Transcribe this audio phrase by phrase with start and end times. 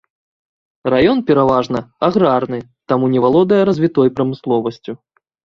[0.93, 4.91] Раён, пераважна, аграрны, і таму не валодае развітой прамысловасцю.